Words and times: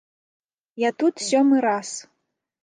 Я 0.83 0.89
тут 1.01 1.15
сёмы 1.27 1.61
раз. 1.67 1.93